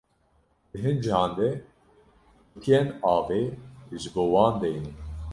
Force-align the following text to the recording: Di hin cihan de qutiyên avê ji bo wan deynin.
Di 0.71 0.77
hin 0.83 0.97
cihan 1.03 1.31
de 1.37 1.49
qutiyên 2.51 2.87
avê 3.15 3.41
ji 4.01 4.09
bo 4.13 4.23
wan 4.33 4.53
deynin. 4.61 4.97